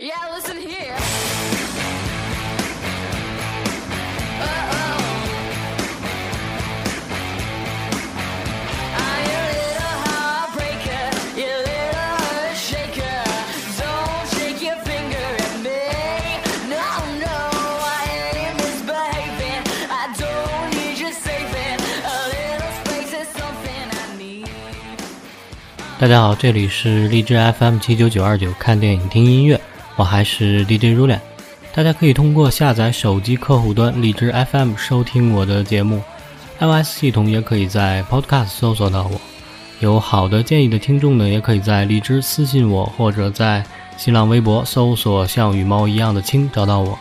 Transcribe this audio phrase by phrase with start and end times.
[0.00, 0.94] Yeah, listen here.
[8.94, 13.26] I'm your little heartbreaker, your little earth shaker.
[13.74, 15.82] Don't shake your finger at me.
[16.70, 16.86] No,
[17.18, 17.34] no,
[17.82, 18.06] I
[18.38, 19.50] ain't miss baby
[19.90, 21.80] I don't need you saving.
[22.06, 24.46] A little space is something I need.
[25.98, 29.60] 大家好，这里是荔枝 FM 七九九二九，看电影听音乐，
[29.98, 31.18] 我还是 DJ Rulen。
[31.74, 36.00] 大家可以通过下载手机客户端荔枝 FM 收听我的节目
[36.60, 39.20] ，iOS 系统也可以在 Podcast 搜索到我。
[39.80, 43.64] 有好的建议的听众呢，也可以在荔枝私信我，或者在
[43.96, 46.96] 新浪微博搜索“像羽毛一样的青”找到我。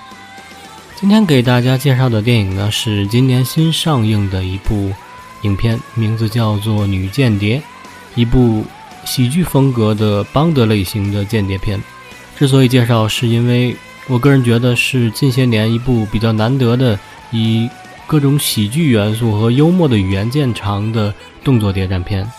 [1.00, 4.92] 今天给大家介绍的电影呢，是今年新上映的一部
[5.44, 7.60] 影片，名字叫做《女间谍》，
[8.16, 8.66] 一部
[9.06, 11.80] 喜剧风格的邦德类型的间谍片。
[12.38, 16.98] 之所以介绍，是因为我个人觉得是近些年一部比较难得的
[17.32, 17.68] 以
[18.06, 21.12] 各种喜剧元素和幽默的语言见长的
[21.44, 22.30] 动作谍战片。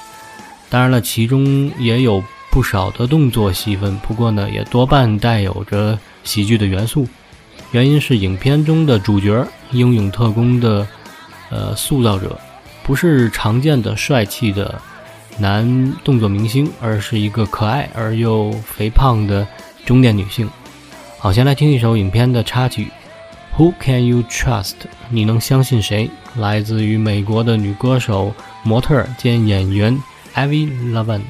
[0.71, 7.05] 当然了，其中也有不少的动作戏份，不过呢，也多半带有着喜剧的元素。
[7.73, 10.87] 原因是影片中的主角英勇特工的
[11.51, 12.39] 呃塑造者，
[12.85, 14.81] 不是常见的帅气的
[15.39, 19.45] 男动作明星，而是一个可爱而又肥胖的
[19.89, 20.47] 中年女性。
[21.19, 22.89] 好，先来听一首影片的插曲
[23.59, 24.73] 《Who Can You Trust》，
[25.09, 26.11] 你能相信谁？
[26.37, 29.99] 来自于美国的女歌手、模特兼演员
[30.35, 31.23] Avi Lavan。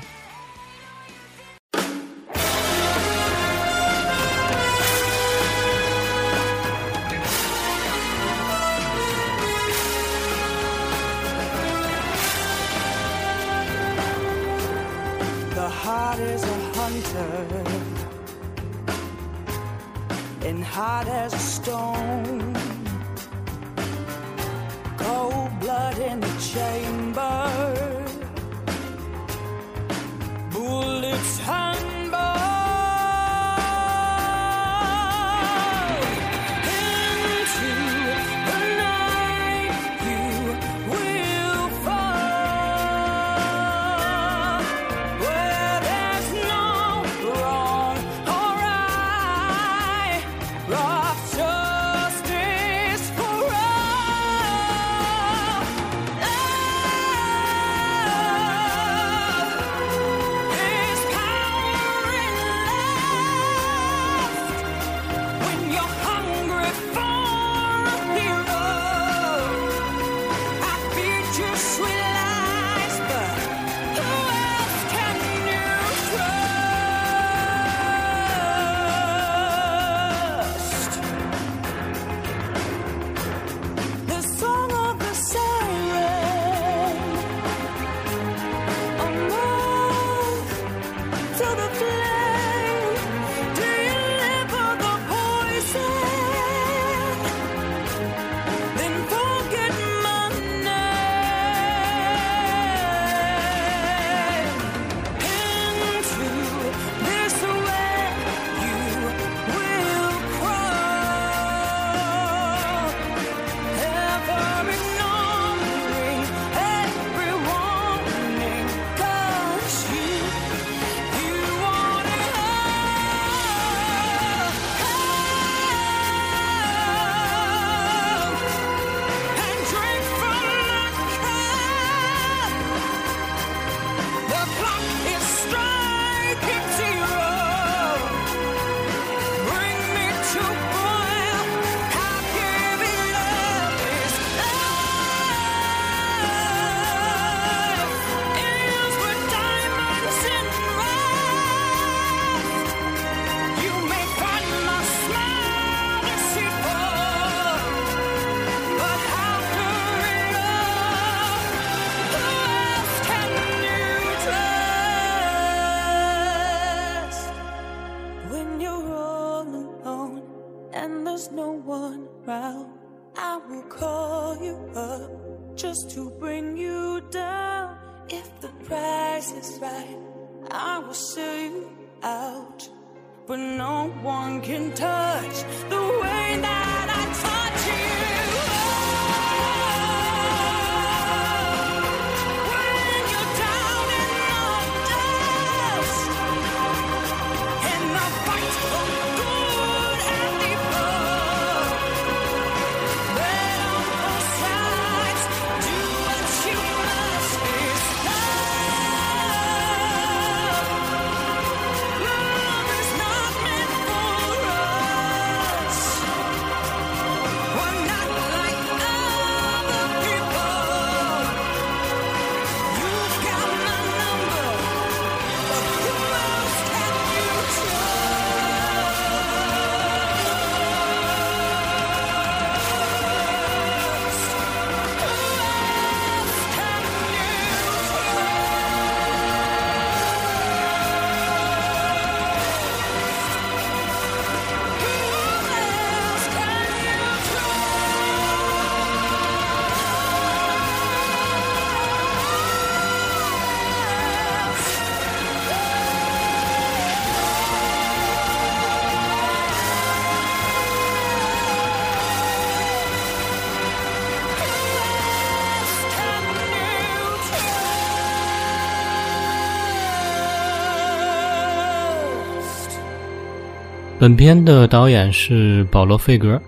[274.09, 276.41] 本片的导演是保罗·费格，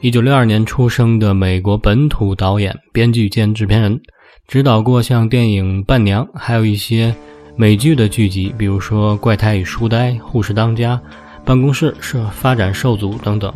[0.00, 4.00] 一九六二年出生的美国本土导演、编剧兼制片人，
[4.48, 7.14] 指导过像电影《伴娘》，还有一些
[7.54, 10.96] 美剧的剧集，比如说《怪胎与书呆》《护士当家》
[11.44, 13.54] 《办公室是发展受阻》等等。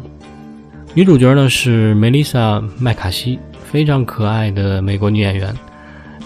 [0.94, 5.52] 女主角呢是梅丽莎·麦卡锡，非常可爱的美国女演员。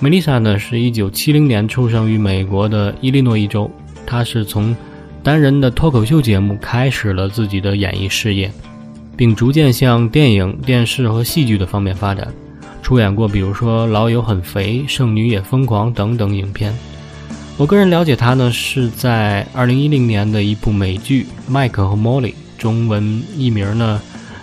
[0.01, 3.71] 梅丽莎呢是一九七零年出生于美国的伊利诺伊州，
[4.07, 4.77] 她是从
[5.23, 8.51] 单人的脱口秀节目开始了自己的演艺事业，
[9.17, 12.27] 并逐渐向电影、电视和戏剧的方面发展，
[12.83, 16.77] 出演过比如说《老友很肥》《剩女也疯狂》等等影片。
[17.57, 24.01] 我个人了解他呢是在二零一零年的一部美剧《麦克和莫莉》，中文译名呢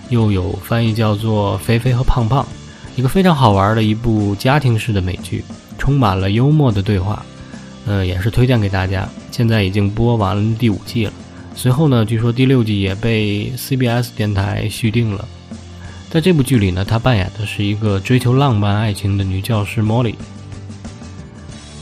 [0.08, 2.42] 又有翻译叫做《肥肥和胖胖》，
[2.96, 5.44] 一个非常好玩的一部家庭式的美剧，
[5.78, 7.25] 充满了幽默的对话。
[7.89, 9.09] 呃，也是推荐给大家。
[9.31, 11.13] 现在已经播完第五季了，
[11.56, 15.27] 随后呢，据说第六季也被 CBS 电台续订了。
[16.12, 20.13] 在这部剧里呢，她扮演的是一个追求浪漫爱情的女教师 Molly。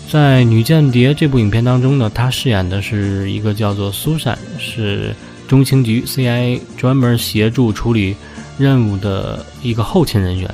[0.10, 5.14] 在《女间谍》这部影片当中呢，她饰演的是一个叫做 Susan，是
[5.46, 8.16] 中情局 CIA 专门协助处理
[8.58, 10.50] 任务的一个后勤人员。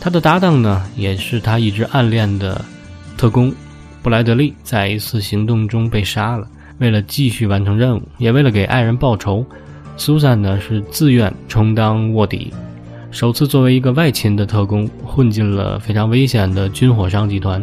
[0.00, 2.64] 她的搭档呢，也是她一直暗恋的
[3.18, 3.52] 特工。
[4.08, 6.48] 布莱德利在一次行动中被杀了。
[6.78, 9.44] 为了继续完成任务，也为了给爱人报仇，
[9.98, 12.50] 苏珊呢是自愿充当卧底，
[13.10, 17.62] 首次作为一个外勤的特工混进了非常危险的军火商集团，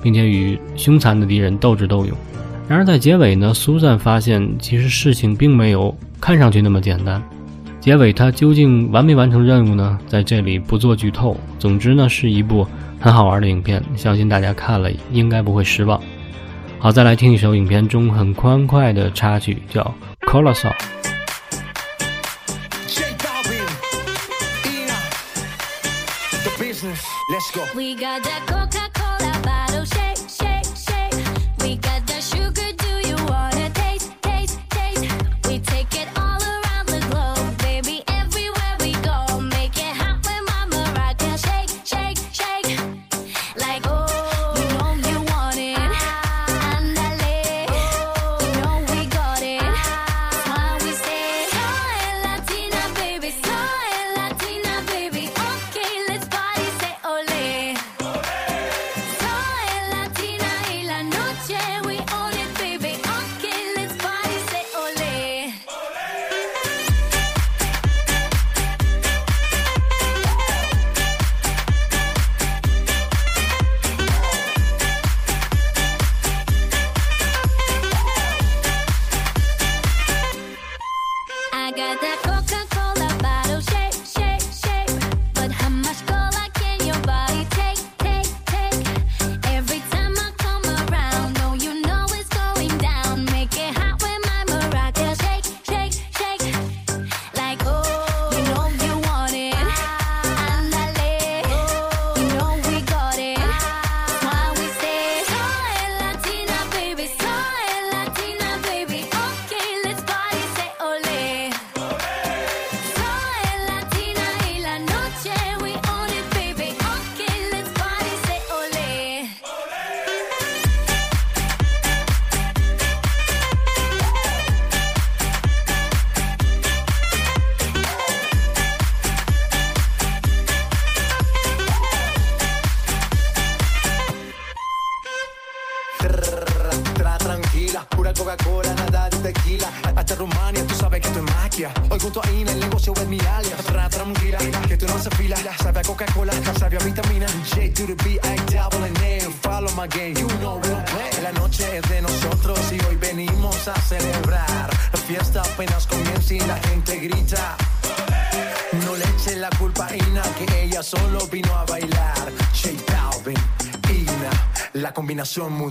[0.00, 2.16] 并且与凶残的敌人斗智斗勇。
[2.68, 7.20] 然而在结尾呢，苏珊发现其实事情并没有看上去那么简单。
[7.80, 9.98] 结尾他究竟完没完成任务呢？
[10.06, 11.36] 在这里不做剧透。
[11.58, 12.64] 总之呢，是一部。
[13.00, 16.00] 很好玩的影片，相信大家看了应该不会失望。
[16.78, 19.82] 好，再来听一首影片中很欢快的插曲，叫
[20.30, 20.72] 《Colossal》。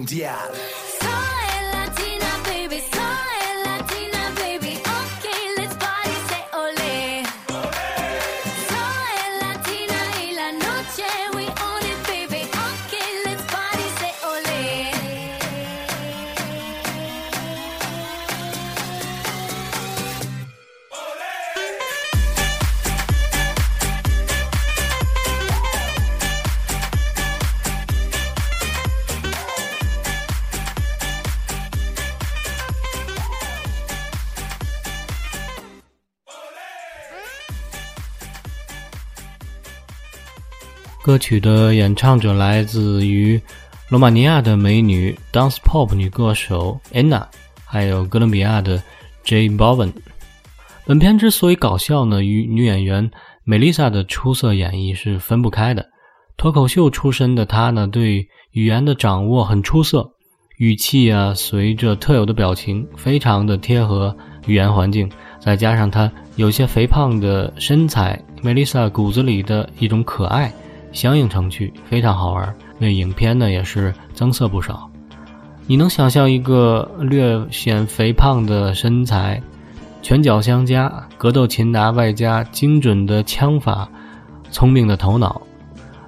[0.09, 0.58] Mundial.
[41.09, 43.41] 歌曲的演唱者来自于
[43.89, 47.25] 罗马尼亚的美女 dance pop 女歌手 Anna，
[47.65, 48.79] 还有哥伦比亚的
[49.25, 49.91] Jay Balvin。
[50.85, 53.09] 本片之所以搞笑呢，与女演员
[53.43, 55.83] Melissa 的出色演绎是分不开的。
[56.37, 60.11] 脱口秀出身的她呢，对语言的掌握很出色，
[60.59, 65.09] 语气啊，随着特有的表情，非常的贴合语言环境。
[65.39, 70.53] 再加上她有些肥胖的身材，Melissa 骨子里的一种可爱，
[70.91, 72.55] 相应程序，非常好玩。
[72.79, 74.89] 为影片呢也是增色不少。
[75.67, 79.41] 你能想象一个略显肥胖的身材？
[80.01, 83.89] 拳脚相加，格斗擒拿，外加精准的枪法，
[84.49, 85.41] 聪明的头脑，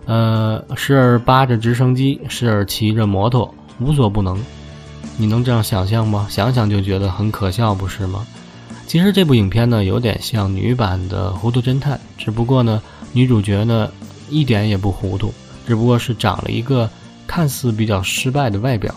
[0.06, 4.42] 呃，时而扒着直升机，时而骑着摩托，无所不能。
[5.18, 6.26] 你能这样想象吗？
[6.30, 8.26] 想想就觉得很可笑，不是吗？
[8.88, 13.90] 其实这部影片呢，有点像女版的《糊涂侦探》，只不过呢，女主角呢
[14.32, 15.32] 一点也不糊涂，
[15.68, 16.90] 只不过是长了一个
[17.28, 18.96] 看似比较失败的外表。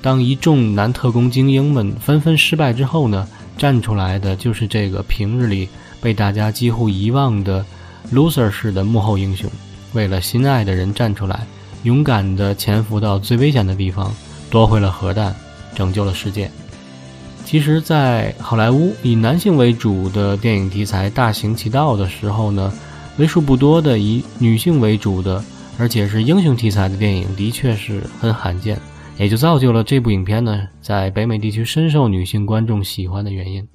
[0.00, 3.26] 当一众男特工精英们纷纷失败之后呢？
[3.58, 5.68] 站出来的就是这个平日里
[6.00, 7.66] 被大家几乎遗忘的
[8.14, 9.50] loser 式的幕后英雄，
[9.94, 11.44] 为了心爱的人站出来，
[11.82, 14.14] 勇敢地潜伏到最危险的地方，
[14.48, 15.34] 夺回了核弹，
[15.74, 16.48] 拯救了世界。
[17.44, 22.72] 其实，在好莱坞以男性为主的电影题材大行其道的时候呢，
[23.18, 25.42] 为数不多的以女性为主的，
[25.76, 28.78] 而且是英雄题材的电影，的确是很罕见。
[29.18, 33.66] 也就造就了这部影片呢，在北美地区深受女性观众喜欢的原因。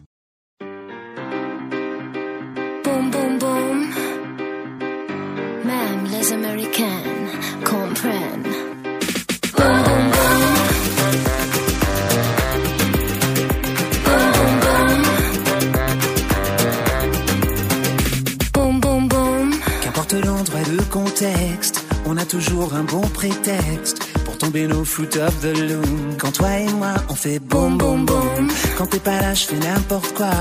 [22.06, 26.16] On a toujours un bon prétexte pour tomber nos foot of the loom.
[26.18, 28.52] Quand toi et moi on fait boum boum boum.
[28.78, 30.32] Quand t'es pas là, je fais n'importe quoi.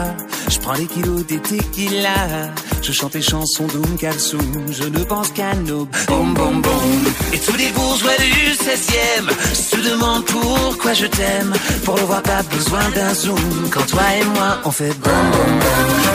[0.49, 2.51] Je prends les kilos des tequila.
[2.83, 4.67] Je chante les chansons d'Oum Kalsoum.
[4.71, 7.05] Je ne pense qu'à nos boum boum boum.
[7.33, 11.53] Et tous les bourgeois du 16e se demandent pourquoi je t'aime.
[11.85, 13.71] Pour le voir, pas besoin d'un zoom.
[13.71, 15.61] Quand toi et moi on fait boum boum boum.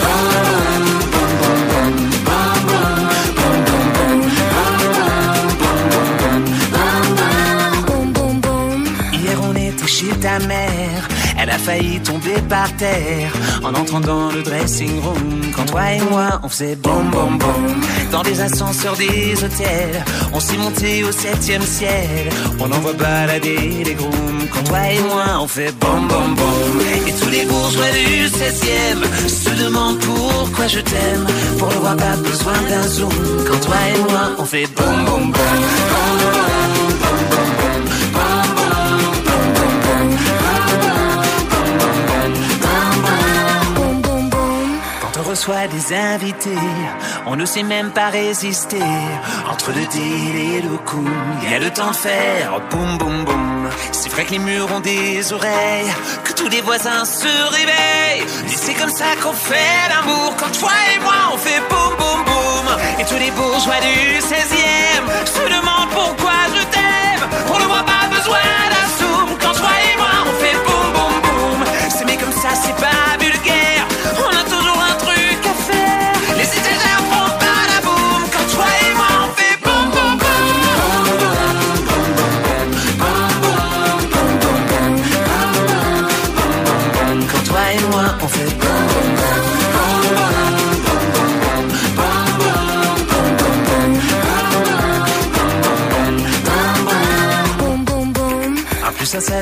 [0.02, 0.57] Boom
[10.20, 11.08] ta mère,
[11.40, 13.32] elle a failli tomber par terre
[13.64, 15.52] en entrant dans le dressing room.
[15.56, 17.82] Quand toi et moi on faisait boum boum boum
[18.12, 22.30] dans les ascenseurs des hôtels, on s'est monté au septième ciel.
[22.60, 24.48] On envoie balader les grooms.
[24.54, 29.30] Quand toi et moi on fait boum boum boum et tous les bourgeois du 16e
[29.30, 31.28] se demandent pourquoi je t'aime.
[31.58, 33.10] Pour le voir pas besoin d'un zoom.
[33.48, 35.32] Quand toi et moi on fait boum boum boum.
[35.32, 36.17] Boom
[45.38, 46.64] reçoit des invités,
[47.28, 48.82] on ne sait même pas résister.
[49.52, 51.08] Entre le deal et le coup,
[51.44, 53.70] il y a le temps de faire boum boum boum.
[53.92, 58.26] C'est vrai que les murs ont des oreilles, que tous les voisins se réveillent.
[58.48, 60.34] Et c'est comme ça qu'on fait l'amour.
[60.40, 62.68] Quand toi et moi on fait boum boum boum.
[63.00, 67.30] Et tous les bourgeois du 16e se demandent pourquoi je t'aime.
[67.54, 69.38] On ne voit pas besoin d'un zoom.
[69.40, 71.60] Quand toi et moi on fait boum boum boum.
[71.96, 73.07] C'est mais comme ça c'est pas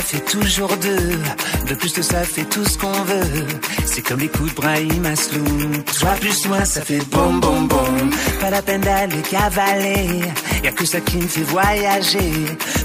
[0.06, 1.20] fait toujours deux.
[1.68, 3.46] De plus que ça fait tout ce qu'on veut.
[3.86, 5.84] C'est comme les coups de Brahim Asloum.
[6.00, 8.12] Toi plus moi, ça fait boum boum boum.
[8.40, 10.22] Pas la peine d'aller cavaler.
[10.64, 12.34] Y'a que ça qui me fait voyager.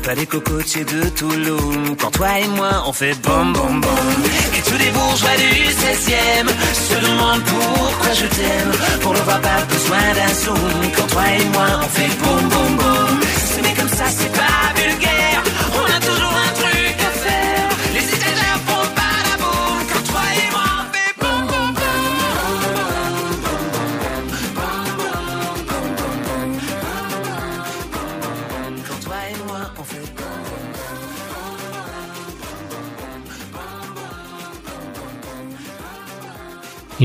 [0.03, 1.97] Pas les cocotiers de Toulouse.
[2.01, 4.21] Quand toi et moi, on fait boum boum boum.
[4.57, 5.53] Et tous les bourgeois du
[5.85, 6.49] 16e
[6.89, 8.73] se demandent pourquoi je t'aime.
[9.03, 10.91] Pour le voir, pas besoin d'un zoom.
[10.97, 13.21] Quand toi et moi, on fait boum boum.
[13.45, 14.80] C'est mais comme ça, c'est pas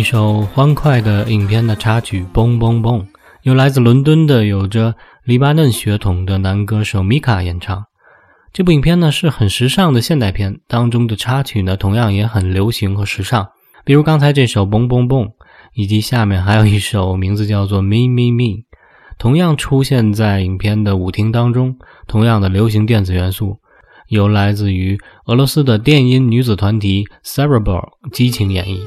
[0.06, 3.02] 一首欢快的影片的插曲《嘣嘣嘣》，
[3.42, 4.94] 由来自伦敦的有着
[5.24, 7.86] 黎巴嫩血统的男歌手米卡演唱。
[8.54, 13.48] 这部影片呢是很时尚的现代片，当中的插曲呢同样也很流行和时尚，
[13.84, 15.26] 比如刚才这首《蹦蹦蹦》，
[15.74, 18.60] 以及下面还有一首名字叫做《Me Me Me》，
[19.18, 23.58] 同样出现在影片的舞厅当中，同样的流行电子元素，
[24.10, 28.78] 由来自于俄罗斯的电音女子团体 Cerebral 激情演绎。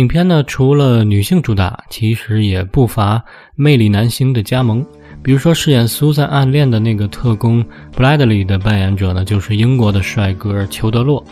[0.00, 3.22] 影片呢，除了女性主打，其实也不乏
[3.54, 4.84] 魅力男星的加盟。
[5.22, 7.62] 比如说，饰演苏珊暗恋的那个特工
[7.94, 11.22] Bradley 的扮演者呢，就是英国的帅哥裘德洛。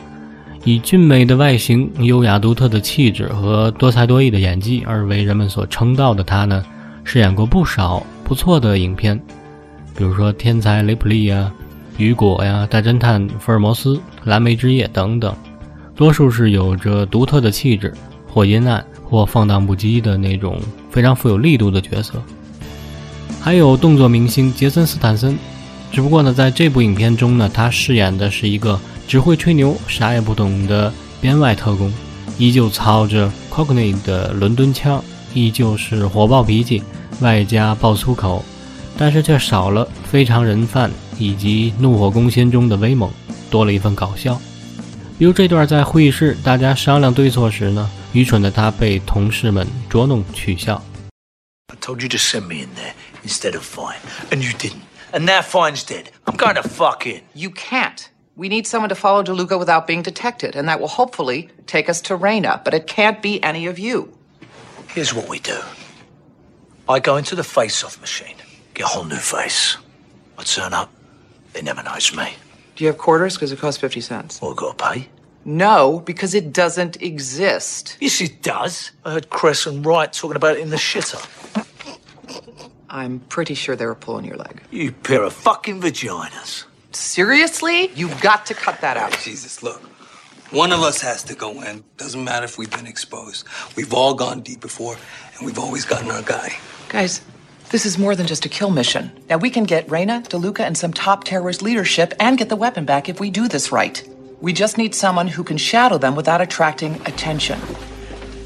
[0.65, 6.63] 以俊美的外形、优雅独特的气质和多才多艺的演技而为人们所称道的他呢，
[7.05, 9.19] 饰演过不少不错的影片，
[9.97, 11.51] 比如说《天才雷普利》呀、
[12.03, 15.35] 《雨果》呀、《大侦探福尔摩斯》《蓝莓之夜》等等，
[15.97, 17.95] 多数是有着独特的气质。
[18.33, 20.61] 或阴暗或放荡不羁的那种
[20.91, 22.23] 非常富有力度的角色，
[23.41, 25.37] 还有动作明星杰森斯坦森，
[25.91, 31.93] 只不过呢，在这部影片中呢，他饰演的是一个只会吹牛、啥也不懂的编外特工，
[32.39, 36.83] 依旧操着 Cockney 的伦敦腔，依旧是火爆脾气，
[37.21, 38.45] 外加爆粗口，
[38.97, 43.11] 但是却少了非常人贩以及怒火攻心中的威猛，
[43.51, 44.39] 多了一份搞笑。
[45.18, 50.82] 比如这段在会议室大家商量对错时呢，愚蠢的他被同事们捉弄取笑。
[51.68, 53.98] I told you to send me in there instead of fine,
[54.30, 54.82] and you didn't.
[55.12, 56.06] And that fine's dead.
[56.26, 57.22] I'm going to fuck in.
[57.34, 58.10] You can't.
[58.36, 62.02] We need someone to follow DeLuca without being detected, and that will hopefully take us
[62.02, 64.10] to Reina, but it can't be any of you.
[64.88, 65.58] Here's what we do.
[66.90, 68.36] I go into the face-off machine,
[68.74, 69.78] get a whole new face.
[70.38, 70.90] I turn up.
[71.54, 72.34] They never notice me.
[72.79, 73.35] Do you have quarters?
[73.35, 74.41] Because it costs 50 cents.
[74.41, 75.09] All I gotta pay
[75.45, 77.97] No, because it doesn't exist.
[78.01, 78.93] Yes, it does.
[79.05, 81.19] I heard Cress and Wright talking about it in the shitter.
[82.89, 84.63] I'm pretty sure they were pulling your leg.
[84.71, 86.67] You pair of fucking vaginas.
[86.93, 87.91] Seriously?
[87.97, 89.19] You've got to cut that out.
[89.19, 89.83] Jesus, look.
[90.53, 91.83] One of us has to go in.
[91.97, 93.45] Doesn't matter if we've been exposed.
[93.77, 94.97] We've all gone deep before,
[95.37, 96.57] and we've always gotten our guy.
[96.91, 97.23] Guys,
[97.71, 99.11] this is more than just a kill mission.
[99.29, 102.85] Now, we can get Reyna, DeLuca, and some top terrorist leadership and get the weapon
[102.85, 104.03] back if we do this right.
[104.41, 107.61] We just need someone who can shadow them without attracting attention.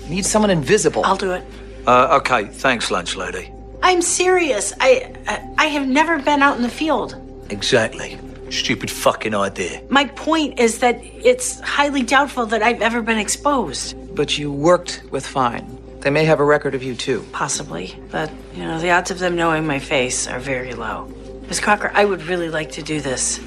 [0.09, 1.05] Need someone invisible.
[1.05, 1.45] I'll do it.
[1.87, 3.53] Uh, okay, thanks, lunch lady.
[3.83, 4.73] I'm serious.
[4.81, 7.17] I, I I have never been out in the field.
[7.51, 8.19] Exactly.
[8.51, 9.83] Stupid fucking idea.
[9.89, 13.97] My point is that it's highly doubtful that I've ever been exposed.
[14.15, 15.79] But you worked with Fine.
[16.03, 17.25] They may have a record of you, too.
[17.33, 21.07] Possibly, but you know the odds of them knowing my face are very low.
[21.49, 23.41] Miss Crocker, I would really like to do this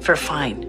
[0.00, 0.62] for fine.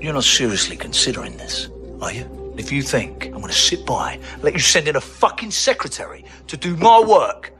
[0.00, 1.68] You're not seriously considering this,
[2.02, 2.54] are you?
[2.58, 6.24] If you think I'm gonna sit by, and let you send in a fucking secretary
[6.48, 7.52] to do my work,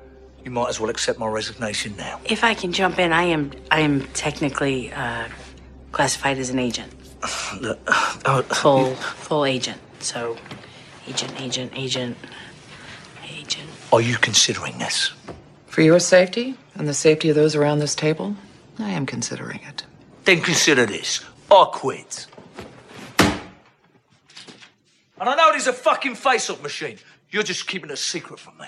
[0.45, 2.21] you might as well accept my resignation now.
[2.25, 5.29] If I can jump in, I am I am technically uh,
[5.93, 6.93] classified as an agent,
[7.61, 7.79] Look,
[8.27, 9.81] oh, full full agent.
[10.01, 10.37] So,
[11.08, 12.18] agent, agent, agent,
[13.24, 13.70] agent.
[13.92, 15.12] Are you considering this?
[15.68, 18.36] For your safety and the safety of those around this table,
[18.80, 19.86] I am considering it.
[20.26, 21.22] Then consider this.
[21.50, 22.28] I quit.
[25.20, 26.98] And I know it is a fucking face-off machine.
[27.30, 28.68] You're just keeping it a secret from me.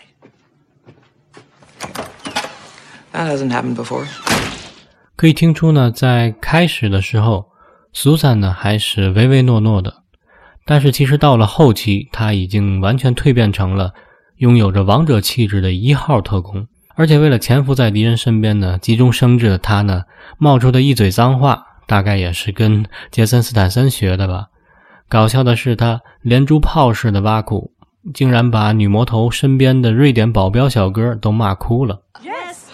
[3.11, 4.07] That hasn't happened before.
[5.15, 7.51] 可以听出呢，在开始的时候，
[7.93, 10.03] Susan 呢还是唯唯诺诺的，
[10.70, 13.94] 但是其实到了后期，他已经完全蜕变成了
[14.36, 16.66] 拥有着王者气质的一号特工。
[16.94, 20.02] 而且为了潜伏在敌人身边呢，急中生智的他呢，
[20.36, 24.48] 冒出的一嘴脏话，大概也是跟杰森斯坦森学的吧。
[25.08, 27.72] 搞笑的是，他连珠炮似的挖苦，
[28.12, 32.02] 竟然把女魔头身边的瑞典保镖小哥都骂哭了。
[32.22, 32.66] Yes.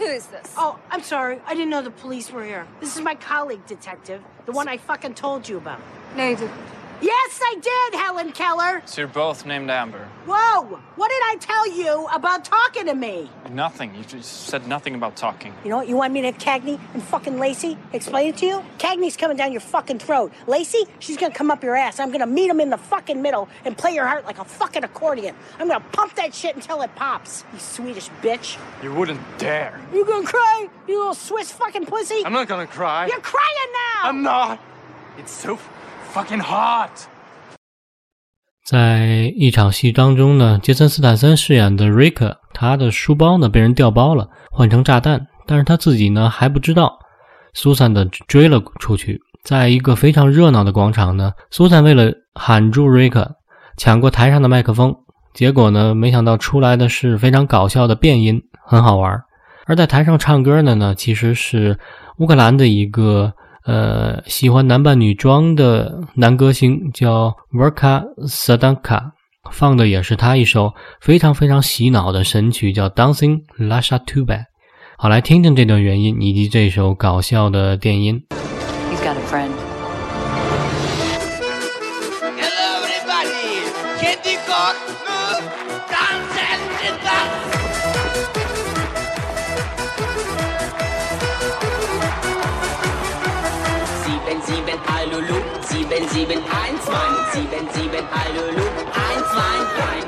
[0.00, 0.58] Who is this?
[0.58, 1.38] Oh, I'm sorry.
[1.44, 2.64] I didn't know the police were here.
[2.80, 5.78] This is my colleague, detective, the one I fucking told you about.
[6.16, 6.77] No, you didn't.
[7.00, 8.82] Yes, I did, Helen Keller.
[8.86, 10.08] So you're both named Amber.
[10.26, 10.80] Whoa!
[10.96, 13.30] What did I tell you about talking to me?
[13.52, 13.94] Nothing.
[13.94, 15.54] You just said nothing about talking.
[15.62, 15.88] You know what?
[15.88, 18.64] You want me to have Cagney and fucking Lacey explain it to you?
[18.78, 20.32] Cagney's coming down your fucking throat.
[20.48, 22.00] Lacey, she's gonna come up your ass.
[22.00, 24.82] I'm gonna meet him in the fucking middle and play your heart like a fucking
[24.82, 25.36] accordion.
[25.60, 27.44] I'm gonna pump that shit until it pops.
[27.52, 28.58] You Swedish bitch.
[28.82, 29.80] You wouldn't dare.
[29.94, 30.68] You gonna cry?
[30.88, 32.22] You little Swiss fucking pussy?
[32.26, 33.06] I'm not gonna cry.
[33.06, 34.08] You're crying now!
[34.08, 34.60] I'm not.
[35.16, 35.58] It's so
[36.14, 36.90] fucking hot.
[38.66, 46.98] 在一场戏当中呢，杰森斯坦森饰演的瑞克，他的书包呢被人调包了，换成炸弹，但是他自己呢还不知道。
[47.54, 53.36] 苏珊的追了出去，在一个非常热闹的广场呢，苏珊为了喊住瑞克，
[53.78, 54.94] 抢过台上的麦克风，
[55.32, 59.18] 结果呢，没想到出来的是非常搞笑的变音，很好玩。
[59.66, 61.78] 而在台上唱歌的呢，其实是
[62.18, 63.32] 乌克兰的一个。
[63.68, 69.10] 呃，喜欢男扮女装的男歌星叫 Verka Sadanka，
[69.52, 74.24] 放的也是他一首非常非常洗脑的神曲，叫《Dancing Lasha Tuba》。
[74.96, 78.24] 好，来听听这段原音以及这首搞笑的电音。
[78.90, 79.57] He's got a friend.
[97.38, 100.06] Sieben, sieben, Hallo, eins, Mann, nein.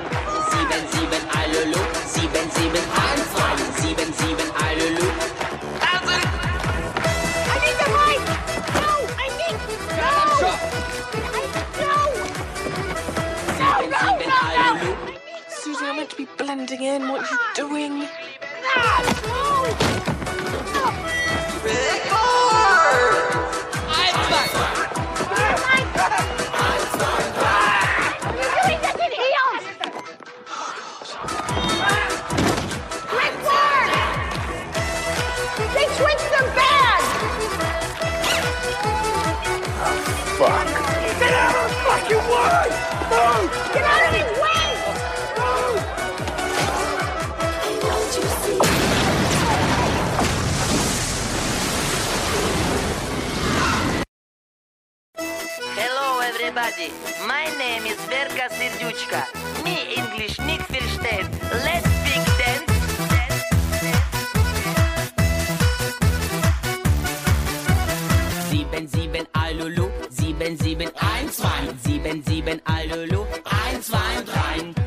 [0.51, 1.63] Sieben, sieben, Hallo,
[2.05, 3.59] sieben, sieben, eins, Mann.
[3.79, 4.89] Sieben, sieben, Hallo.
[7.47, 8.25] I need the light!
[8.75, 8.91] No!
[9.17, 9.57] I need...
[9.95, 10.11] No!
[11.31, 11.47] I,
[11.79, 11.95] no!
[13.61, 14.41] No, no, no,
[14.75, 14.91] no!
[15.49, 17.09] Susan, I'm meant to be blending in.
[17.11, 18.09] What are you ah, doing?
[21.63, 22.01] They
[40.41, 40.67] Fuck.
[41.21, 42.65] Get out of the fucking way!
[43.11, 43.53] Move!
[43.75, 44.65] Get out of his way!
[55.77, 56.89] Hello, everybody.
[57.29, 59.27] My name is Verka Serduchka.
[59.63, 61.40] Me English nicht versteht.
[71.31, 74.80] 1, 2, 7, 7, Alulu, 1, 2, 3.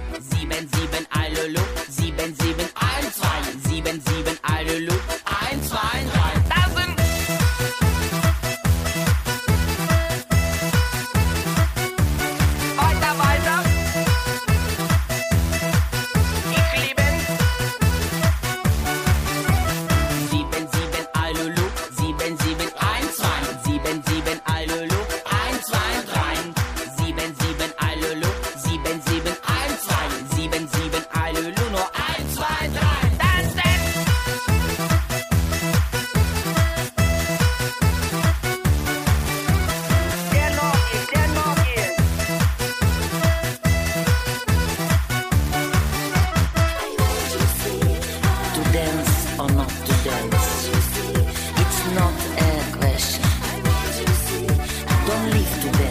[55.31, 55.82] leave today.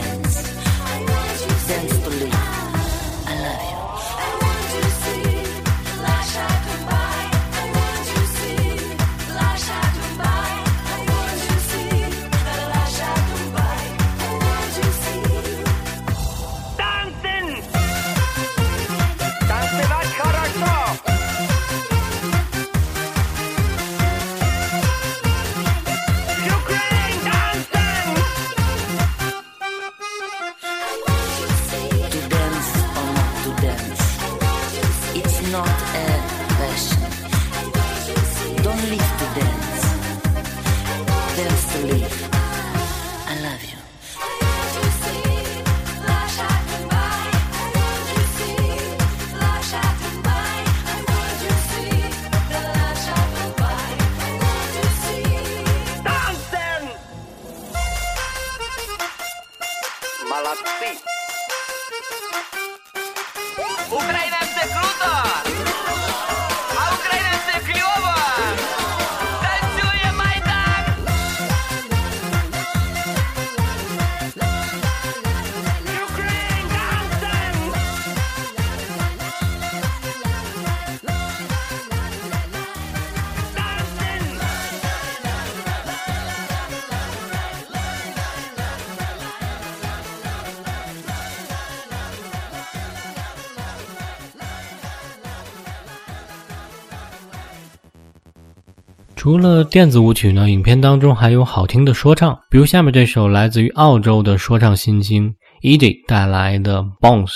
[99.22, 107.30] 除了电子舞曲呢，影片当中还有好听的说唱，比如下面这首来自于澳洲的说唱新星 Edie 带来的《Bounce》。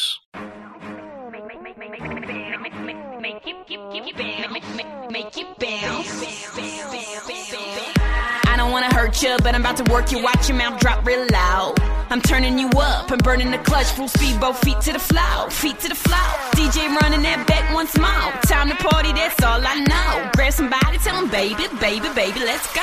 [8.48, 10.18] I don't wanna hurt you, but I'm about to work you.
[10.24, 11.95] Watch your mouth drop real loud.
[12.08, 13.88] I'm turning you up and burning the clutch.
[13.92, 16.18] Full speed, both feet to the floor, feet to the floor.
[16.54, 18.30] DJ running that back once more.
[18.46, 20.30] Time to party, that's all I know.
[20.34, 22.82] Grab somebody, tell them, baby, baby, baby, let's go.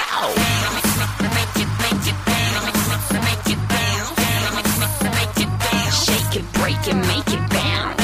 [6.04, 8.04] Shake it, break it, make it bounce.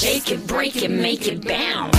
[0.00, 1.96] Shake it, break it, make it bounce.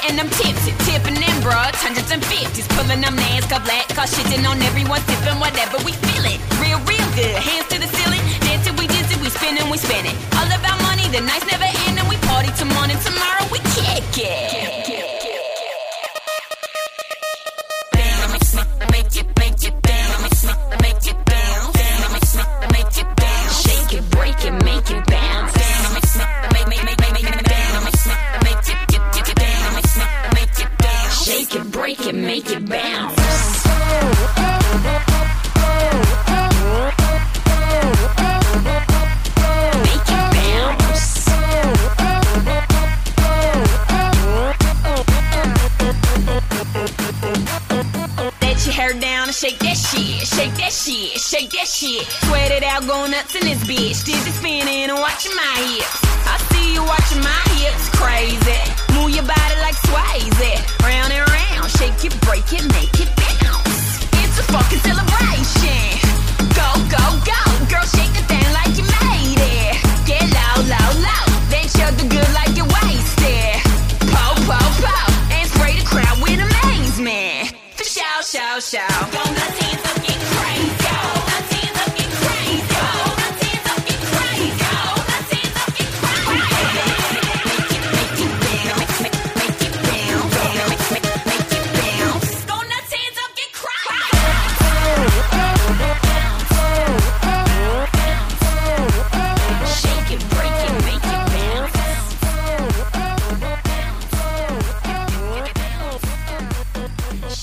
[0.00, 4.46] Getting them tipsy, tipping them broads, hundreds and fifties, pulling them NASCAR black, car shitting
[4.48, 6.38] on everyone, sipping whatever we feeling.
[6.62, 10.16] Real, real good, hands to the ceiling, dancing, we dizzy, we spinning, we spinning.
[10.38, 12.98] All our money, the nights never end, and we party till morning.
[13.02, 14.47] Tomorrow we kick it.
[51.78, 52.06] Shit.
[52.26, 54.04] Sweat it out, go nuts in this bitch.
[54.04, 55.57] Dizzy spinning and watching my hips.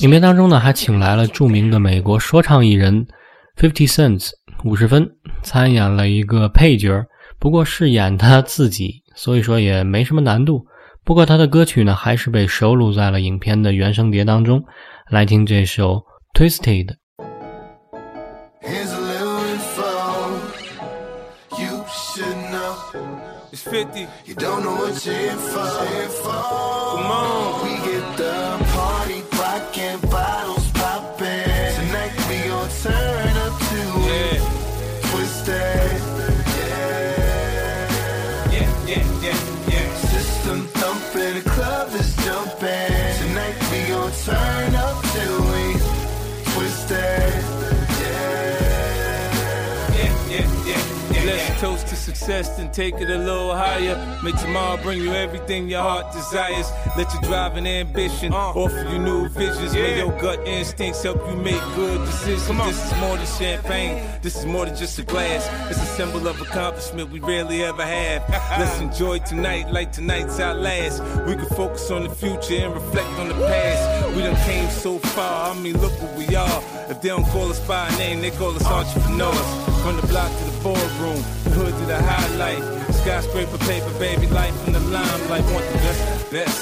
[0.06, 3.08] 影片当中呢，还请来了著名的美国说唱艺人
[3.58, 4.30] Fifty Cent
[4.63, 5.10] 五十分
[5.41, 7.04] 参演了一个配角，
[7.39, 10.63] 不过是演他自己，所以说也没什么难度。
[11.04, 14.63] 不过他的歌曲呢，还是被收录在了影片的原声碟当中。
[15.10, 16.04] 来听这首
[16.36, 16.89] Twisted。
[18.62, 19.89] Here's a little info
[21.58, 22.76] you should know.
[23.52, 24.06] It's 50.
[24.26, 25.65] You don't know what you're in for.
[26.94, 27.75] Come on.
[52.26, 53.96] Success and take it a little higher.
[54.24, 56.72] May tomorrow bring you everything your heart desires.
[56.98, 58.62] Let your drive and ambition uh.
[58.64, 59.74] offer you new visions.
[59.74, 62.58] May your gut instincts help you make good decisions.
[62.66, 64.04] This is more than champagne.
[64.24, 65.48] This is more than just a glass.
[65.70, 68.28] It's a symbol of accomplishment we rarely ever have.
[68.60, 71.04] Let's enjoy tonight like tonight's our last.
[71.28, 74.16] We can focus on the future and reflect on the past.
[74.16, 75.52] We done came so far.
[75.52, 76.64] I mean, look what we are.
[76.90, 78.82] If they don't call us by name, they call us uh.
[78.82, 79.76] entrepreneurs.
[79.84, 82.63] From the block to the boardroom, the hood to the highlight.
[83.01, 85.45] Skyscraper paper, baby, life in the limelight.
[85.54, 86.58] Want the best the best.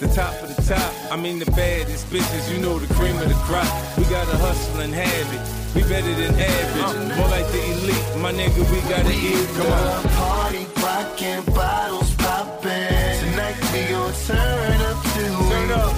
[0.00, 3.28] The top of the top, I mean the baddest bitches, you know the cream of
[3.28, 3.68] the crop.
[3.98, 5.42] We got a hustle and have it.
[5.76, 8.08] We better than average, more like the elite.
[8.24, 9.48] My nigga, we gotta eat.
[9.56, 10.02] Come on.
[10.16, 13.20] Party rockin', bottles poppin'.
[13.20, 15.94] Tonight we gon' turn up to Turn up.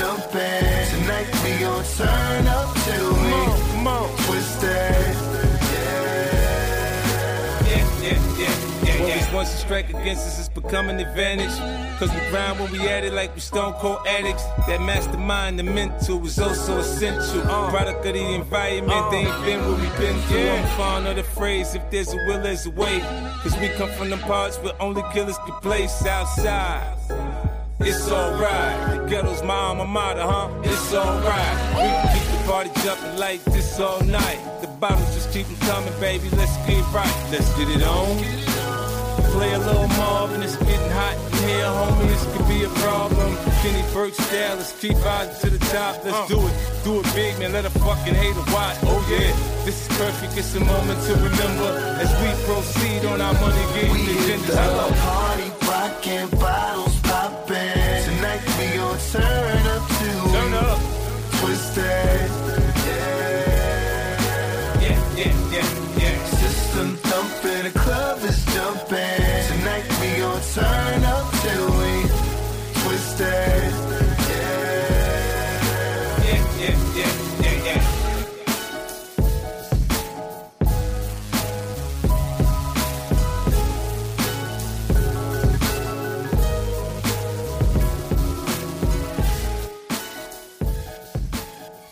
[0.00, 0.86] Jumping.
[0.92, 4.08] Tonight we gon' turn up till Come we on, come on.
[4.24, 5.16] twisted.
[7.66, 9.34] Yeah, yeah, yeah, yeah, yeah.
[9.34, 11.54] Once a strike against us, it's become an advantage.
[11.98, 14.44] Cause we grind when we at it like we stone cold addicts.
[14.66, 17.42] That mastermind, the mental is also essential.
[17.42, 20.48] Uh, product of the environment, they ain't been where we been through.
[20.48, 23.00] I'm fond of the phrase, if there's a will, there's a way.
[23.42, 26.96] Cause we come from the parts where only killers can play Southside.
[27.80, 28.59] It's alright.
[29.20, 30.48] Ghetto's my alma mater, huh?
[30.62, 31.56] It's alright.
[31.76, 34.40] We can keep the party jumping like this all night.
[34.62, 36.30] The bottles just keep 'em coming, baby.
[36.30, 37.16] Let's get right.
[37.30, 38.16] Let's get it on.
[39.36, 42.08] Play a little Marvin, it's getting hot in here, homie.
[42.08, 43.36] This could be a problem.
[43.60, 46.02] Kenny Burke style, let's keep rising to the top.
[46.02, 46.54] Let's do it,
[46.84, 47.52] do it big, man.
[47.52, 48.78] Let a fucking hater watch.
[48.84, 49.32] Oh yeah,
[49.66, 50.32] this is perfect.
[50.38, 51.70] It's a moment to remember
[52.02, 56.99] as we proceed on our money getting The love party rockin', bottles
[59.12, 60.78] turn up to Turn up.
[61.40, 62.39] twisted.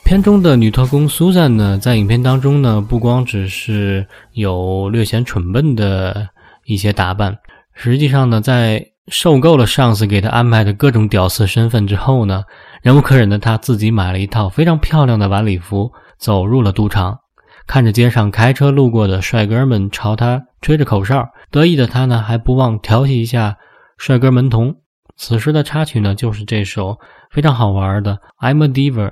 [0.08, 6.26] 片中的女特工苏珊呢，在影片当中呢，不光只是有略显蠢笨的
[6.64, 7.36] 一些打扮，
[7.74, 12.42] 实际上呢，在受够了上司给她安排的各种屌丝身份之后呢，
[12.80, 17.18] 忍无可忍的她自己买了一套非常漂亮的晚礼服，走入了赌场。
[17.66, 23.58] 看着街上开车路过的帅哥们朝她吹着口哨，得意的她呢，还不忘调戏一下
[23.98, 24.74] 帅哥门童。
[25.18, 26.98] 此时的插曲呢，就是这首
[27.30, 29.10] 非常好玩的《I'm a Diva》。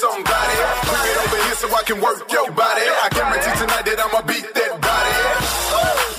[0.00, 0.56] Somebody.
[0.88, 2.88] Bring it over here so I can work your body.
[2.88, 5.16] I guarantee tonight that I'ma beat that body.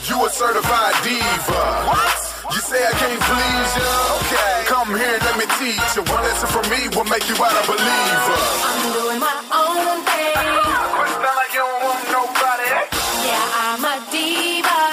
[0.05, 1.61] You a certified diva.
[1.89, 2.21] What?
[2.53, 3.89] You say I can't please you?
[4.21, 4.53] Okay.
[4.69, 6.05] Come here, and let me teach you.
[6.13, 8.37] One lesson from me will make you out a believer.
[8.69, 10.45] I'm doing my own thing.
[10.93, 12.69] Quit sound like you don't want nobody.
[13.25, 14.90] Yeah, I'm a diva.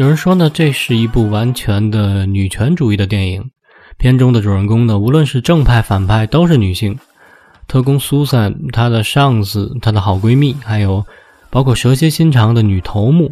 [0.00, 3.50] 有人说呢，这是一部完全的女权主义的电影。
[3.98, 6.98] 片中的主人公呢，无论是正派反派，都是女性。
[7.68, 11.04] 特工苏珊、她的上司、她的好闺蜜，还有
[11.50, 13.30] 包括蛇蝎心肠的女头目。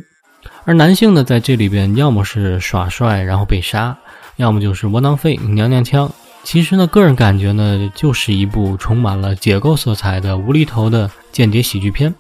[0.67, 3.97] 而男性呢，在这里边要么是耍帅然后被杀，
[4.37, 6.13] 要么就是窝囊废、娘娘腔。
[6.43, 12.15] 其实呢，个人感觉呢，就是一部充满了解构色彩的无厘头的间谍喜剧片。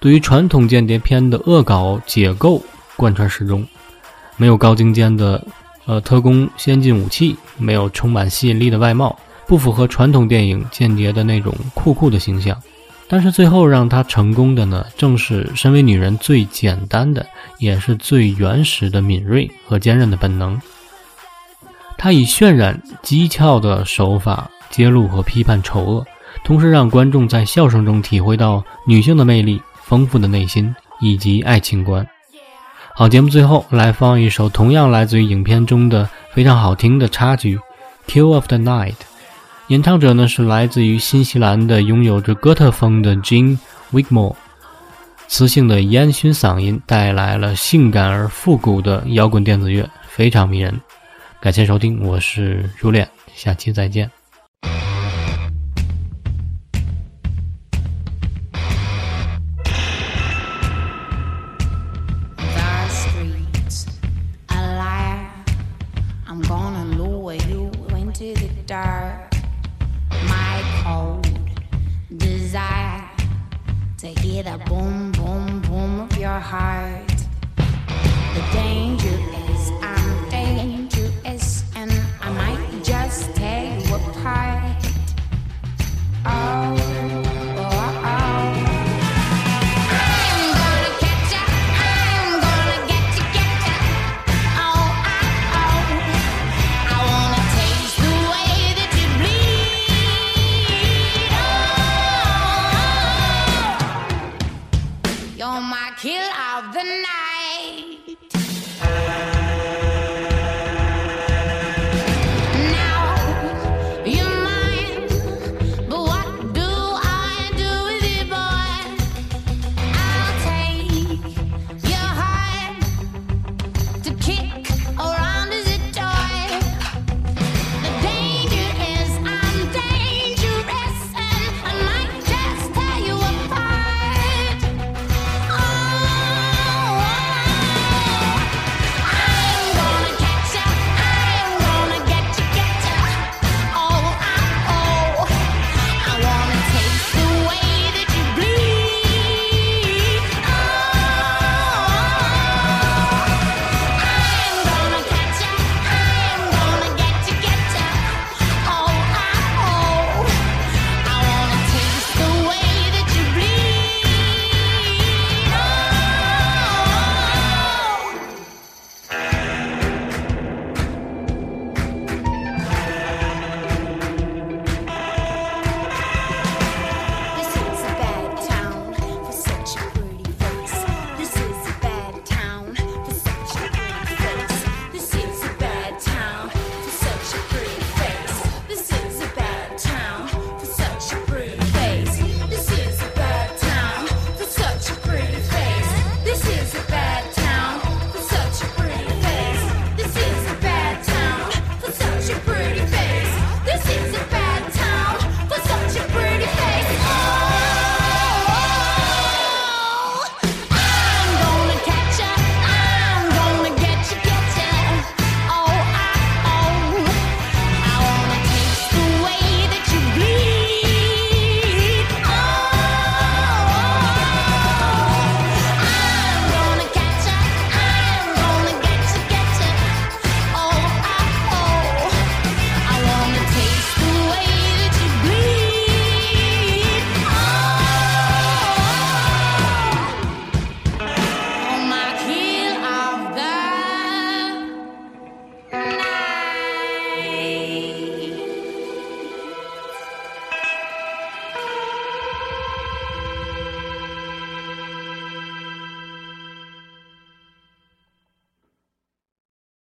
[0.00, 2.62] 对于传统间谍片的恶搞解构
[2.96, 3.62] 贯穿始终，
[4.42, 5.40] 没有高精尖的
[5.84, 9.16] 呃特工先进武器，没有充满吸引力的外貌，
[9.46, 12.60] 不符合传统电影间谍的那种酷酷的形象。
[13.06, 17.24] 但是最后让她成功的呢，正是身为女人最简单的，
[17.60, 20.60] 也是最原始的敏锐和坚韧的本能。
[21.96, 26.04] 她以渲染机巧的手法揭露和批判丑恶，
[26.42, 32.04] 同时让观众在笑声中体会到女性的魅力、丰富的内心以及爱情观。
[32.94, 37.58] 好，节目最后来放一首同样来自于影片中的非常好听的插曲
[38.06, 38.92] 《Kill of the Night》，
[39.68, 43.56] 演唱者呢是来自于新西兰的拥有着哥特风的 Jean
[43.92, 44.34] Wigmore，
[45.26, 50.78] 磁性的烟熏嗓音带来了性感而复古的摇滚电子乐，非常迷人。
[51.40, 54.21] 感谢收听，我是如恋，下期再见。